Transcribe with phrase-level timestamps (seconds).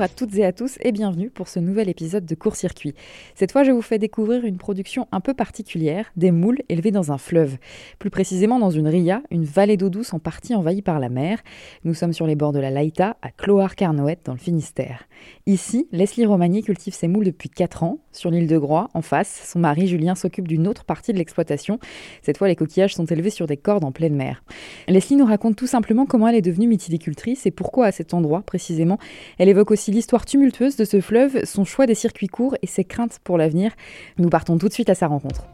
[0.00, 2.94] À toutes et à tous et bienvenue pour ce nouvel épisode de Court Circuit.
[3.34, 7.12] Cette fois, je vous fais découvrir une production un peu particulière, des moules élevés dans
[7.12, 7.58] un fleuve.
[7.98, 11.40] Plus précisément dans une ria, une vallée d'eau douce en partie envahie par la mer.
[11.84, 15.06] Nous sommes sur les bords de la Laïta, à Cloire-Carnoët, dans le Finistère.
[15.44, 17.98] Ici, Leslie Romagny cultive ses moules depuis 4 ans.
[18.10, 21.78] Sur l'île de Groix, en face, son mari Julien s'occupe d'une autre partie de l'exploitation.
[22.22, 24.42] Cette fois, les coquillages sont élevés sur des cordes en pleine mer.
[24.88, 28.40] Leslie nous raconte tout simplement comment elle est devenue mytilicultrice et pourquoi à cet endroit
[28.40, 28.98] précisément.
[29.36, 32.84] Elle évoque aussi l'histoire tumultueuse de ce fleuve, son choix des circuits courts et ses
[32.84, 33.72] craintes pour l'avenir.
[34.18, 35.46] Nous partons tout de suite à sa rencontre.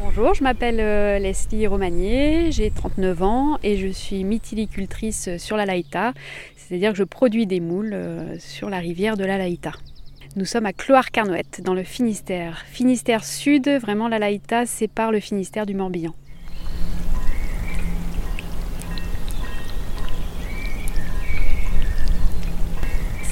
[0.00, 5.66] Bonjour, je m'appelle euh, Leslie Romagnier, j'ai 39 ans et je suis mytilicultrice sur la
[5.66, 6.14] Laïta,
[6.56, 9.72] c'est-à-dire que je produis des moules euh, sur la rivière de la Laïta.
[10.36, 12.64] Nous sommes à Cloire-Carnoët, dans le Finistère.
[12.66, 16.12] Finistère Sud, vraiment la Laïta sépare le Finistère du Morbihan.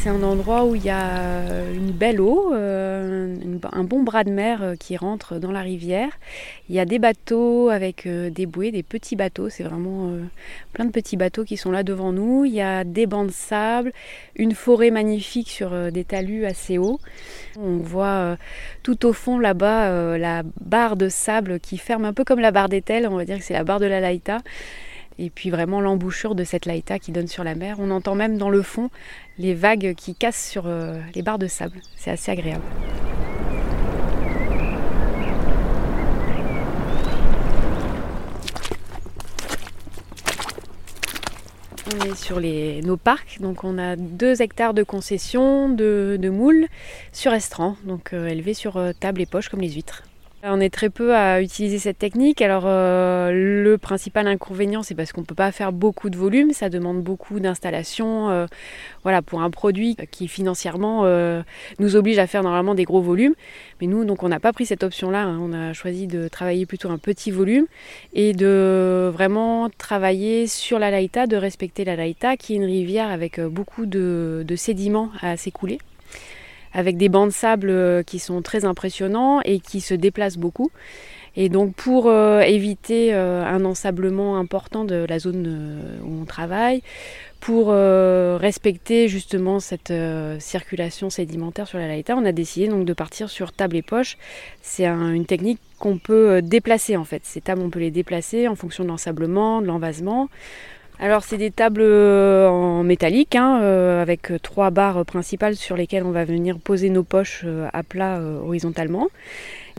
[0.02, 3.36] C'est un endroit où il y a une belle eau, euh,
[3.70, 6.10] un bon bras de mer euh, qui rentre dans la rivière.
[6.68, 9.48] Il y a des bateaux avec euh, des bouées, des petits bateaux.
[9.48, 10.10] C'est vraiment
[10.72, 12.44] plein de petits bateaux qui sont là devant nous.
[12.44, 13.92] Il y a des bancs de sable,
[14.34, 16.98] une forêt magnifique sur des talus assez hauts.
[17.56, 18.36] On voit
[18.82, 22.68] tout au fond là-bas la barre de sable qui ferme un peu comme la barre
[22.68, 23.06] d'Etel.
[23.06, 24.38] On va dire que c'est la barre de la Laïta
[25.18, 27.76] et puis vraiment l'embouchure de cette laïta qui donne sur la mer.
[27.78, 28.90] On entend même dans le fond
[29.38, 31.80] les vagues qui cassent sur euh, les barres de sable.
[31.96, 32.64] C'est assez agréable.
[41.94, 46.66] On est sur nos parcs, donc on a deux hectares de concession de, moules
[47.12, 50.04] sur estran, donc euh, élevés sur euh, table et poche comme les huîtres.
[50.44, 52.42] On est très peu à utiliser cette technique.
[52.42, 56.52] Alors euh, le principal inconvénient, c'est parce qu'on ne peut pas faire beaucoup de volume.
[56.52, 58.28] Ça demande beaucoup d'installation.
[58.28, 58.46] Euh,
[59.04, 61.44] voilà, pour un produit qui financièrement euh,
[61.78, 63.34] nous oblige à faire normalement des gros volumes.
[63.80, 65.22] Mais nous, donc, on n'a pas pris cette option-là.
[65.22, 65.38] Hein.
[65.40, 67.66] On a choisi de travailler plutôt un petit volume
[68.12, 73.10] et de vraiment travailler sur la Laïta, de respecter la Laïta, qui est une rivière
[73.12, 75.78] avec beaucoup de sédiments à s'écouler
[76.72, 80.70] avec des bancs de sable euh, qui sont très impressionnants et qui se déplacent beaucoup.
[81.34, 86.82] Et donc pour euh, éviter euh, un ensablement important de la zone où on travaille,
[87.40, 89.92] pour respecter justement cette
[90.38, 94.16] circulation sédimentaire sur la laïta, on a décidé donc de partir sur table et poche.
[94.60, 97.22] C'est une technique qu'on peut déplacer en fait.
[97.24, 100.28] Ces tables, on peut les déplacer en fonction de l'ensablement, de l'envasement.
[100.98, 106.04] Alors c'est des tables euh, en métallique hein, euh, avec trois barres principales sur lesquelles
[106.04, 109.08] on va venir poser nos poches euh, à plat horizontalement.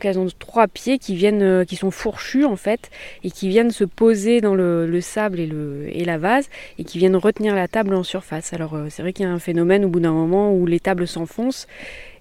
[0.01, 2.91] elles ont trois pieds qui viennent, qui sont fourchus en fait,
[3.24, 6.97] et qui viennent se poser dans le, sable et, le, et, la vase, et qui
[6.97, 8.51] viennent retenir la table en surface.
[8.51, 11.07] Alors c'est vrai qu'il y a un phénomène au bout d'un moment où les tables
[11.07, 11.68] s'enfoncent,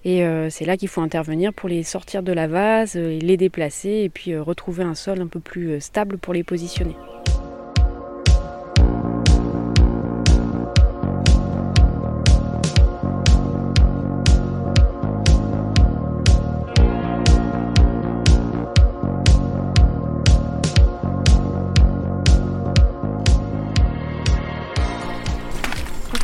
[0.05, 4.09] et c'est là qu'il faut intervenir pour les sortir de la vase, les déplacer, et
[4.09, 6.95] puis retrouver un sol un peu plus stable pour les positionner.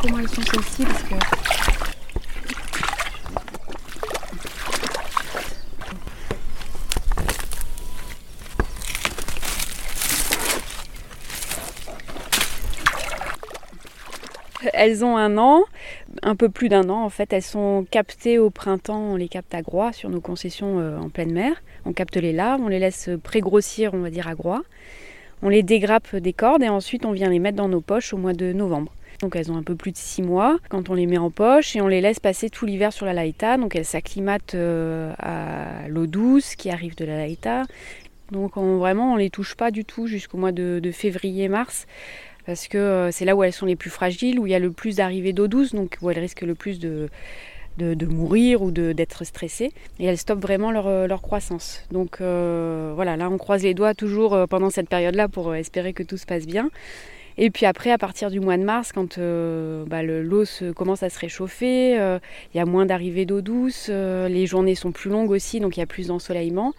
[0.00, 0.84] Comment elles sont celles-ci
[14.72, 15.64] Elles ont un an,
[16.22, 17.32] un peu plus d'un an en fait.
[17.34, 21.10] Elles sont captées au printemps, on les capte à Groix sur nos concessions euh, en
[21.10, 21.62] pleine mer.
[21.84, 24.62] On capte les larves, on les laisse pré-grossir, on va dire à Groix.
[25.42, 28.16] On les dégrappe des cordes et ensuite on vient les mettre dans nos poches au
[28.16, 28.92] mois de novembre.
[29.20, 31.76] Donc elles ont un peu plus de 6 mois quand on les met en poche
[31.76, 33.56] et on les laisse passer tout l'hiver sur la laïta.
[33.56, 37.64] Donc elles s'acclimatent euh, à l'eau douce qui arrive de la laïta.
[38.30, 41.86] Donc on, vraiment on les touche pas du tout jusqu'au mois de, février-mars
[42.46, 44.58] parce que euh, c'est là où elles sont les plus fragiles, où il y a
[44.58, 47.08] le plus d'arrivées d'eau douce, donc où elles risquent le plus de,
[47.80, 49.72] de, mourir ou d'être stressées.
[49.98, 51.82] Et elles stoppent vraiment leur, euh, croissance.
[51.90, 56.16] Donc voilà, là on croise les doigts toujours pendant cette période-là pour espérer que tout
[56.16, 56.70] se passe bien.
[57.42, 60.44] Et puis après, à partir du mois de mars, quand euh, bah, l'eau
[60.76, 62.18] commence à se réchauffer, euh,
[62.52, 65.76] il y a moins d'arrivée d'eau douce, euh, les journées sont plus longues aussi, donc
[65.76, 66.74] il y a plus d'ensoleillement,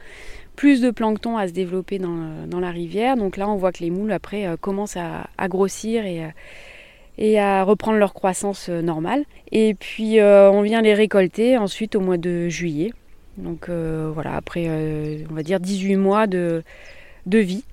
[0.55, 3.17] plus de plancton à se développer dans, la rivière.
[3.17, 6.21] Donc là, on voit que les moules, après, commencent à, grossir et,
[7.17, 9.23] et à reprendre leur croissance normale.
[9.51, 12.91] Et puis on vient les récolter ensuite au mois de juillet.
[13.37, 14.69] Donc voilà, après
[15.29, 16.63] on va dire 18 mois de,
[17.25, 17.63] de vie.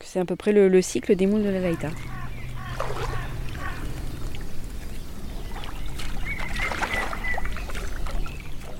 [0.00, 1.90] C'est à peu près le, cycle des moules de la laïta.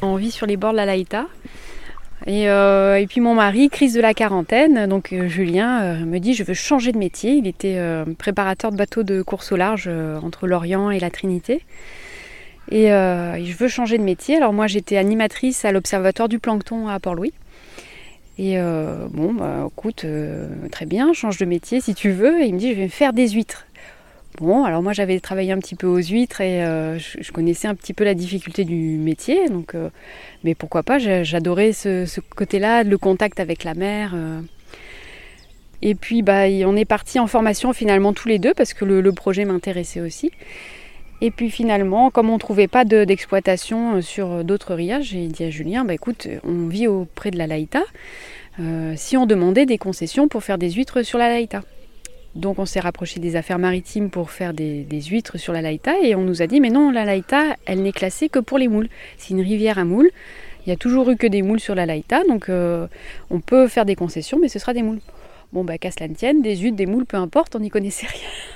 [0.00, 1.26] On vit sur les bords de la laïta.
[2.28, 6.34] Euh, et, puis mon mari, crise de la quarantaine, donc euh, Julien euh, me dit
[6.34, 7.34] je veux changer de métier.
[7.34, 7.78] Il était
[8.18, 9.88] préparateur de bateaux de course au large
[10.22, 11.62] entre l'Orient et la Trinité.
[12.72, 14.36] Et je veux changer de métier.
[14.36, 17.32] Alors moi j'étais animatrice à l'Observatoire du plancton à Port-Louis.
[18.38, 20.04] Et bon, bah, écoute,
[20.70, 22.42] très bien, change de métier si tu veux.
[22.42, 23.66] Et il me dit je vais me faire des huîtres.
[24.38, 27.74] Bon, alors moi j'avais travaillé un petit peu aux huîtres et euh, je, connaissais un
[27.74, 29.88] petit peu la difficulté du métier, donc euh,
[30.44, 34.12] mais pourquoi pas, j'adorais ce, côté-là, le contact avec la mer.
[34.14, 34.40] Euh.
[35.80, 39.12] Et puis bah, on est parti en formation finalement tous les deux parce que le,
[39.12, 40.30] projet m'intéressait aussi.
[41.22, 45.50] Et puis finalement, comme on ne trouvait pas d'exploitation sur d'autres riages, j'ai dit à
[45.50, 47.84] Julien, bah, écoute, on vit auprès de la Laïta,
[48.96, 51.62] si on demandait des concessions pour faire des huîtres sur la Laïta.
[52.36, 56.14] Donc on s'est rapproché des affaires maritimes pour faire des, huîtres sur la Laïta et
[56.14, 58.88] on nous a dit mais non, la Laïta, elle n'est classée que pour les moules.
[59.16, 60.10] C'est une rivière à moules.
[60.66, 62.88] Il y a toujours eu que des moules sur la Laïta, donc euh,
[63.30, 65.00] on peut faire des concessions, mais ce sera des moules.
[65.52, 68.08] Bon, bah qu'à cela ne tienne, des huîtres, des moules, peu importe, on n'y connaissait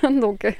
[0.02, 0.10] rien.
[0.20, 0.50] donc, euh,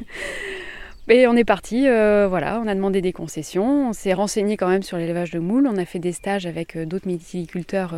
[1.09, 4.69] et on est parti, euh, voilà, on a demandé des concessions, on s'est renseigné quand
[4.69, 7.95] même sur l'élevage de moules, on a fait des stages avec d'autres mytiliculteurs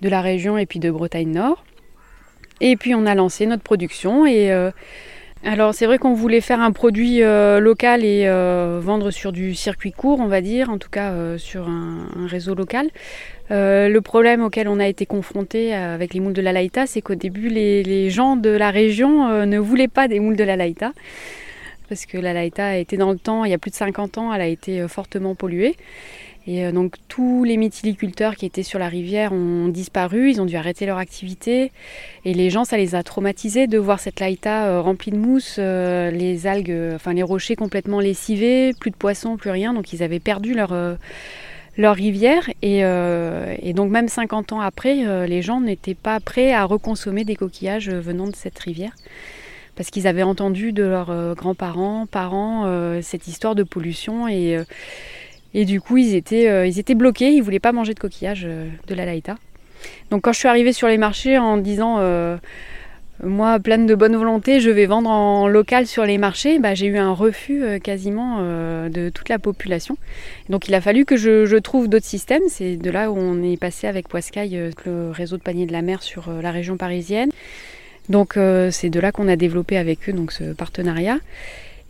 [0.00, 1.62] de la région et puis de Bretagne Nord.
[2.60, 4.70] Et puis on a lancé notre production et euh,
[5.44, 9.54] alors c'est vrai qu'on voulait faire un produit euh, local et euh, vendre sur du
[9.54, 12.88] circuit court, on va dire, en tout cas sur un, réseau local.
[13.48, 17.14] le problème auquel on a été confronté avec les moules de la Laïta, c'est qu'au
[17.14, 20.92] début les, gens de la région ne voulaient pas des moules de la Laïta
[21.88, 24.18] parce que la Laïta a été dans le temps, il y a plus de 50
[24.18, 25.74] ans, elle a été fortement polluée.
[26.46, 30.46] Et euh, donc tous les mytiliculteurs qui étaient sur la rivière ont disparu, ils ont
[30.46, 31.70] dû arrêter leur activité.
[32.24, 35.56] Et les gens, ça les a traumatisés de voir cette laïta euh, remplie de mousse,
[35.58, 39.74] euh, les algues, enfin les rochers complètement lessivés, plus de poissons, plus rien.
[39.74, 40.74] Donc ils avaient perdu leur,
[41.76, 42.48] leur rivière.
[42.62, 47.36] Et, et, donc même 50 ans après, les gens n'étaient pas prêts à reconsommer des
[47.36, 48.92] coquillages venant de cette rivière
[49.76, 54.58] parce qu'ils avaient entendu de leurs grands-parents, parents, cette histoire de pollution et
[55.54, 58.44] et du coup, ils étaient, euh, ils étaient bloqués, ils voulaient pas manger de coquillages
[58.46, 59.36] euh, de la laïta.
[60.10, 62.36] Donc quand je suis arrivée sur les marchés en disant euh,
[63.24, 66.86] moi pleine de bonne volonté, je vais vendre en local sur les marchés, bah, j'ai
[66.86, 69.96] eu un refus quasiment de toute la population.
[70.50, 72.42] Donc il a fallu que je, trouve d'autres systèmes.
[72.48, 75.82] C'est de là où on est passé avec Poiscaille, le réseau de paniers de la
[75.82, 77.30] mer sur la région parisienne.
[78.10, 78.38] Donc
[78.70, 81.18] c'est de là qu'on a développé avec eux donc, ce partenariat.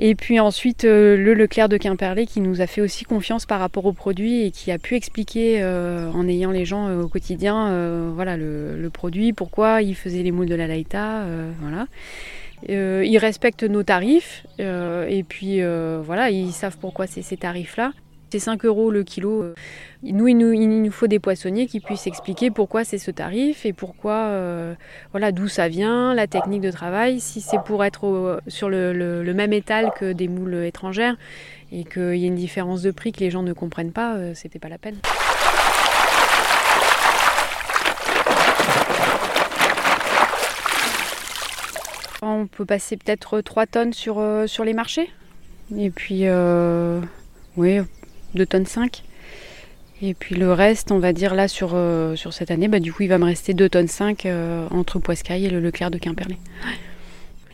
[0.03, 3.61] Et puis ensuite, euh, le Leclerc de Quimperlé qui nous a fait aussi confiance par
[3.61, 7.09] rapport au produit et qui a pu expliquer euh, en ayant les gens euh, au
[7.09, 7.51] quotidien
[8.15, 11.25] voilà, le, produit, pourquoi il faisait les moules de la Laïta.
[11.61, 11.87] voilà.
[12.67, 15.61] ils respectent nos tarifs et puis
[16.03, 17.93] voilà, ils savent pourquoi c'est ces tarifs-là.
[18.31, 19.45] C'est 5 euros le kilo.
[20.05, 24.13] Nous il, nous, faut des poissonniers qui puissent expliquer pourquoi c'est ce tarif et pourquoi,
[24.13, 24.75] euh,
[25.11, 27.19] voilà, d'où ça vient, la technique de travail.
[27.19, 31.17] Si c'est pour être sur le, même étal que des moules étrangères
[31.73, 34.33] et qu'il y a une différence de prix que les gens ne comprennent pas, euh,
[34.35, 34.99] c'était pas la peine.
[42.23, 45.11] On peut passer peut-être 3 tonnes sur, euh, sur les marchés.
[45.77, 46.27] Et puis,
[47.57, 47.81] oui,
[48.35, 49.03] 2 tonnes 5.
[50.03, 52.93] Et puis le reste, on va dire là sur, euh, sur cette année, bah, du
[52.93, 55.99] coup il va me rester 2 tonnes 5 euh, entre Poiscaille et le Leclerc de
[55.99, 56.39] Quimperlé.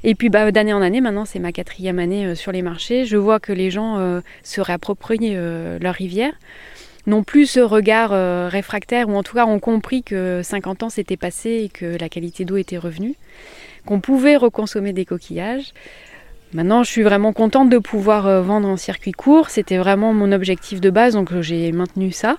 [0.04, 3.04] Et puis bah, d'année en année, maintenant c'est ma quatrième année euh, sur les marchés,
[3.04, 5.34] je vois que les gens se réapproprient
[5.80, 6.34] leur rivière,
[7.08, 8.10] non plus ce regard
[8.50, 12.08] réfractaire, ou en tout cas ont compris que 50 ans s'étaient passés et que la
[12.08, 13.16] qualité d'eau était revenue,
[13.84, 15.72] qu'on pouvait reconsommer des coquillages.
[16.52, 19.50] Maintenant, je suis vraiment contente de pouvoir euh, vendre en circuit court.
[19.50, 22.36] C'était vraiment mon objectif de base, donc euh, j'ai maintenu ça.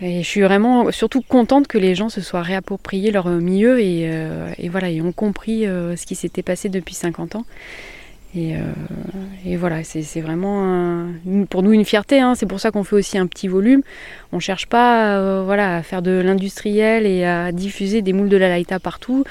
[0.00, 3.80] Et je suis vraiment surtout contente que les gens se soient réappropriés leur euh, milieu
[3.80, 7.44] et, voilà, et ont compris ce qui s'était passé depuis 50 ans.
[8.34, 11.06] Et, voilà, c'est vraiment
[11.48, 12.20] pour nous une fierté.
[12.20, 12.34] Hein.
[12.34, 13.80] C'est pour ça qu'on fait aussi un petit volume.
[14.32, 18.36] On ne cherche pas voilà, à faire de l'industriel et à diffuser des moules de
[18.36, 19.24] la laïta partout.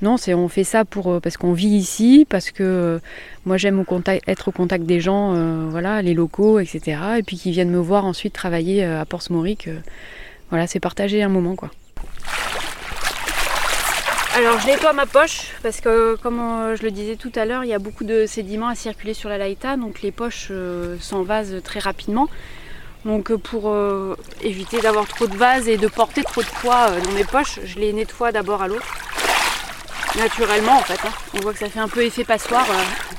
[0.00, 2.98] Non, c'est on fait ça pour euh, parce qu'on vit ici, parce que euh,
[3.44, 3.84] moi j'aime
[4.28, 7.00] être au contact des gens, euh, voilà, les locaux, etc.
[7.18, 9.68] Et puis qui viennent me voir ensuite travailler à Portsmouth.
[10.50, 11.70] voilà, c'est partager un moment quoi.
[14.36, 16.38] Alors je nettoie ma poche parce que comme
[16.76, 19.28] je le disais tout à l'heure, il y a beaucoup de sédiments à circuler sur
[19.28, 20.52] la laïta, donc les poches
[21.00, 22.28] s'envasent très rapidement.
[23.04, 23.74] Donc pour
[24.42, 27.80] éviter d'avoir trop de vase et de porter trop de poids dans mes poches, je
[27.80, 28.78] les nettoie d'abord à l'eau.
[30.16, 31.06] Naturellement en fait.
[31.06, 31.12] Hein.
[31.34, 32.66] On voit que ça fait un peu effet passoire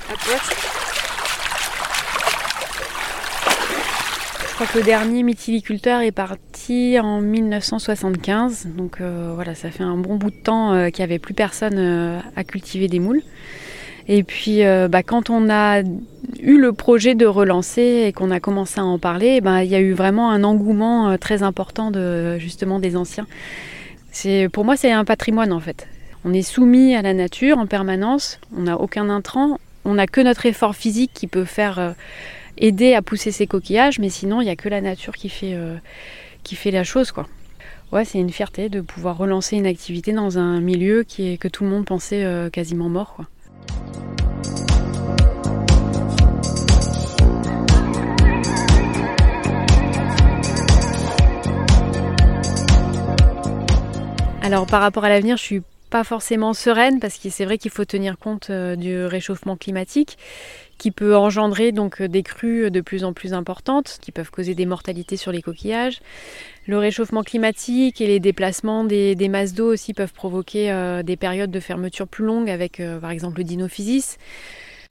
[0.10, 0.80] la poche.
[4.60, 8.68] Je crois que le dernier mytiliculteur est parti en 1975.
[8.76, 11.34] Donc euh, voilà, ça fait un bon bout de temps euh, qu'il n'y avait plus
[11.34, 13.22] personne euh, à cultiver des moules.
[14.10, 18.80] Et puis bah, quand on a eu le projet de relancer et qu'on a commencé
[18.80, 22.80] à en parler, bah, il y a eu vraiment un engouement très important de, justement
[22.80, 23.28] des anciens.
[24.52, 25.88] pour moi, c'est un patrimoine en fait.
[26.26, 30.22] On est soumis à la nature en permanence, on n'a aucun intrant, on n'a que
[30.22, 31.96] notre effort physique qui peut faire
[32.60, 35.54] aider à pousser ces coquillages, mais sinon, il n'y a que la nature qui fait,
[35.54, 35.78] euh,
[36.44, 37.12] qui fait la chose.
[37.12, 37.26] quoi.
[37.92, 41.48] Ouais, c'est une fierté de pouvoir relancer une activité dans un milieu qui est, que
[41.48, 43.16] tout le monde pensait euh, quasiment mort.
[43.16, 43.26] Quoi.
[54.42, 57.72] Alors par rapport à l'avenir, je suis pas forcément sereine parce que c'est vrai qu'il
[57.72, 60.18] faut tenir compte euh, du réchauffement climatique
[60.78, 64.56] qui peut engendrer donc euh, des crues de plus en plus importantes qui peuvent causer
[64.56, 66.00] des mortalités sur les coquillages.
[66.68, 71.52] Le réchauffement climatique et les déplacements des, masses d'eau aussi peuvent provoquer euh, des périodes
[71.52, 74.18] de fermeture plus longues avec par exemple le dinophysis.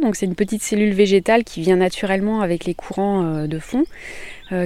[0.01, 3.85] Donc c'est une petite cellule végétale qui vient naturellement avec les courants de fond,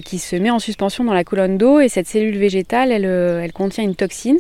[0.04, 3.52] qui se met en suspension dans la colonne d'eau et cette cellule végétale, elle, elle
[3.54, 4.38] contient une toxine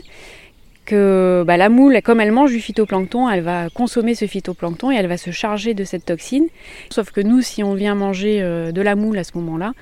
[0.84, 4.96] que bah, la moule, comme elle mange du phytoplancton, elle va consommer ce phytoplancton et
[4.96, 6.46] elle va se charger de cette toxine.
[6.90, 9.72] Sauf que nous, si on vient manger euh, de la moule à ce moment-là,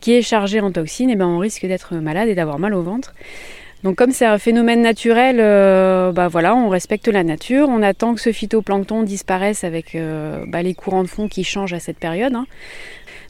[0.00, 2.74] qui est chargée en toxine, et eh ben on risque d'être malade et d'avoir mal
[2.74, 3.14] au ventre.
[3.84, 8.14] Donc comme c'est un phénomène naturel, euh, bah voilà, on respecte la nature, on attend
[8.14, 11.98] que ce phytoplancton disparaisse avec euh, bah, les courants de fond qui changent à cette
[11.98, 12.34] période.
[12.34, 12.46] Hein.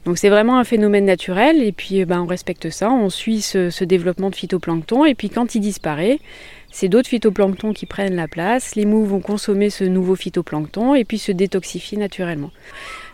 [0.05, 3.69] Donc c'est vraiment un phénomène naturel et puis bah, on respecte ça, on suit ce,
[3.69, 6.17] ce développement de phytoplancton et puis quand il disparaît,
[6.71, 8.75] c'est d'autres phytoplanctons qui prennent la place.
[8.75, 12.51] Les mous vont consommer ce nouveau phytoplancton et puis se détoxifier naturellement.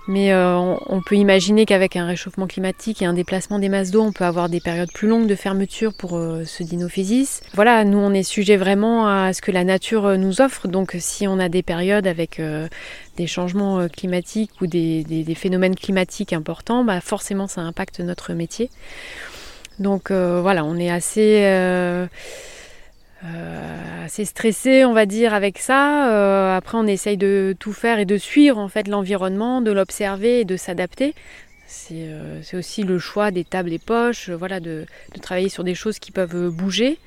[0.08, 4.04] Mais euh, on peut imaginer qu'avec un réchauffement climatique et un déplacement des masses d'eau,
[4.04, 7.42] on peut avoir des périodes plus longues de fermeture pour euh, ce dinophysis.
[7.56, 10.68] Voilà, nous on est sujet vraiment à ce que la nature euh, nous offre.
[10.68, 12.40] Donc si on a des périodes avec
[13.18, 18.70] des changements climatiques ou des, phénomènes climatiques importants, bah forcément ça impacte notre métier.
[19.80, 21.42] Donc voilà, on est assez
[23.34, 26.12] euh, assez stressé, on va dire, avec ça.
[26.12, 30.42] Euh, après, on essaye de tout faire et de suivre en fait l'environnement, de l'observer
[30.42, 31.16] et de s'adapter.
[31.68, 34.86] C'est euh, aussi le choix des tables et poches, voilà, de,
[35.22, 37.00] travailler sur des choses qui peuvent bouger.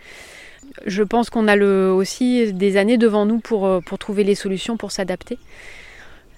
[0.87, 4.90] Je pense qu'on a le, aussi des années devant nous pour, trouver les solutions pour
[4.90, 5.38] s'adapter.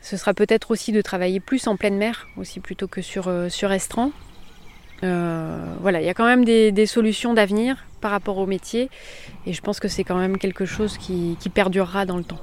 [0.02, 3.70] Ce sera peut-être aussi de travailler plus en pleine mer, aussi plutôt que sur, sur.
[5.02, 8.90] Voilà, il y a quand même des solutions d'avenir par rapport au métier.
[9.46, 12.40] Et je pense que c'est quand même quelque chose qui, qui perdurera dans le temps.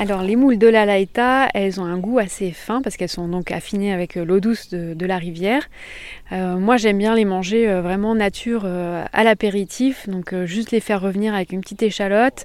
[0.00, 3.26] Alors les moules de la Laïta, elles ont un goût assez fin parce qu'elles sont
[3.26, 5.68] donc affinées avec euh, l'eau douce de, la rivière.
[6.30, 11.00] Euh, moi j'aime bien les manger euh, vraiment nature à l'apéritif, donc juste les faire
[11.00, 12.44] revenir avec une petite échalote,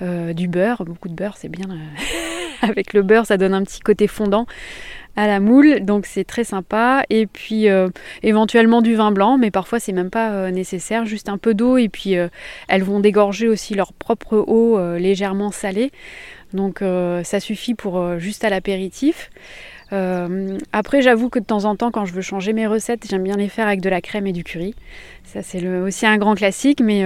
[0.00, 1.68] du beurre, beaucoup de beurre c'est bien.
[2.62, 4.46] avec le beurre ça donne un petit côté fondant
[5.14, 7.04] à la moule, donc c'est très sympa.
[7.10, 7.66] Et puis
[8.22, 11.88] éventuellement du vin blanc, mais parfois c'est même pas nécessaire, juste un peu d'eau et
[11.88, 12.14] puis
[12.68, 15.92] elles vont dégorger aussi leur propre eau légèrement salée.
[16.52, 19.30] Donc euh, ça suffit pour euh, juste à l'apéritif.
[19.92, 23.22] Euh, après, j'avoue que de temps en temps, quand je veux changer mes recettes, j'aime
[23.22, 24.74] bien les faire avec de la crème et du curry.
[25.24, 27.02] Ça, c'est aussi un grand classique, mais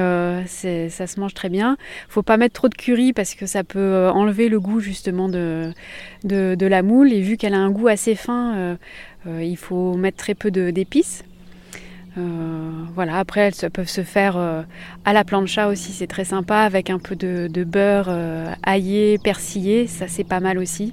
[0.46, 1.76] ça se mange très bien.
[2.08, 5.72] Faut pas mettre trop de curry parce que ça peut enlever le goût justement de,
[6.24, 7.12] de la moule.
[7.12, 8.76] Et vu qu'elle a un goût assez fin,
[9.26, 11.22] il faut mettre très peu d'épices.
[12.18, 14.62] Euh, voilà, après elles peuvent se faire euh,
[15.06, 19.86] à la plancha aussi, c'est très sympa avec un peu de, beurre euh, aillé, persillé,
[19.86, 20.92] ça c'est pas mal aussi.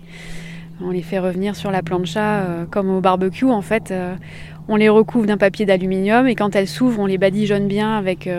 [0.81, 3.93] On les fait revenir sur la plancha comme au barbecue en fait.
[4.69, 8.29] On les recouvre d'un papier d'aluminium et quand elles s'ouvrent, on les badigeonne bien avec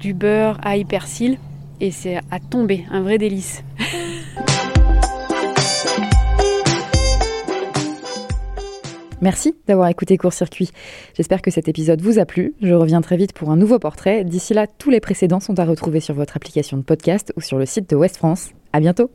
[0.00, 1.38] du beurre, ail, persil.
[1.80, 3.62] Et c'est à tomber, un vrai délice.
[9.20, 10.70] Merci d'avoir écouté Court Circuit.
[11.16, 12.54] J'espère que cet épisode vous a plu.
[12.62, 14.24] Je reviens très vite pour un nouveau portrait.
[14.24, 17.58] D'ici là, tous les précédents sont à retrouver sur votre application de podcast ou sur
[17.58, 18.50] le site de West France.
[18.72, 19.10] À bientôt!